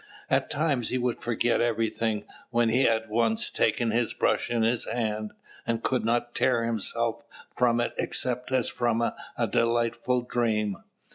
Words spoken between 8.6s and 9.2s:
from a